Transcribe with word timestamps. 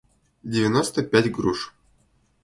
девяносто 0.43 1.03
пять 1.03 1.31
груш 1.31 1.71